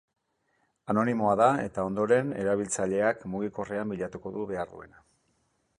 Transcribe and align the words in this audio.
Anonimoa 0.93 1.33
da 1.41 1.49
eta 1.65 1.85
ondoren 1.89 2.33
erabiltzaileak 2.45 3.23
mugikorrean 3.35 3.95
bilatuko 3.95 4.35
du 4.39 4.49
behar 4.53 4.73
duena. 4.75 5.07